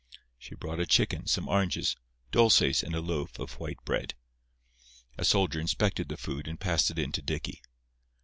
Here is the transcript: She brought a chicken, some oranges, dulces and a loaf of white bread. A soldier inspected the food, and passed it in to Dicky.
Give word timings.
She 0.39 0.55
brought 0.55 0.79
a 0.79 0.87
chicken, 0.87 1.27
some 1.27 1.47
oranges, 1.47 1.95
dulces 2.31 2.81
and 2.81 2.95
a 2.95 3.01
loaf 3.01 3.37
of 3.37 3.59
white 3.59 3.77
bread. 3.85 4.15
A 5.19 5.23
soldier 5.23 5.59
inspected 5.59 6.09
the 6.09 6.17
food, 6.17 6.47
and 6.47 6.59
passed 6.59 6.89
it 6.89 6.97
in 6.97 7.11
to 7.11 7.21
Dicky. 7.21 7.61